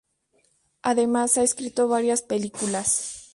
[0.81, 3.29] Además ha escrito varias películas.